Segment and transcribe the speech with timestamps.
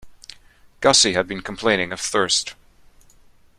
[0.79, 2.55] Gussie had been complaining of thirst.